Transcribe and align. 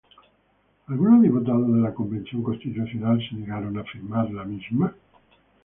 ¿Algunos 0.87 1.21
diputados 1.21 1.67
de 1.71 1.77
la 1.79 1.93
Convención 1.93 2.41
Constitucional 2.41 3.19
se 3.21 3.35
negaron 3.35 3.77
a 3.77 3.83
firmar 3.83 4.31
la 4.31 4.43
Constitución? 4.45 4.95